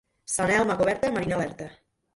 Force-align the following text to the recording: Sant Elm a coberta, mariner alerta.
Sant 0.35 0.53
Elm 0.55 0.73
a 0.75 0.79
coberta, 0.81 1.15
mariner 1.19 1.39
alerta. 1.39 1.73